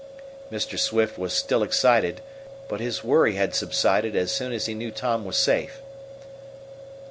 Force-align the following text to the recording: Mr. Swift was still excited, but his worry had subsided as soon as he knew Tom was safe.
Mr. 0.51 0.79
Swift 0.79 1.15
was 1.15 1.31
still 1.31 1.61
excited, 1.61 2.21
but 2.67 2.79
his 2.79 3.03
worry 3.03 3.35
had 3.35 3.53
subsided 3.53 4.15
as 4.15 4.31
soon 4.31 4.51
as 4.51 4.65
he 4.65 4.73
knew 4.73 4.89
Tom 4.89 5.23
was 5.25 5.37
safe. 5.37 5.79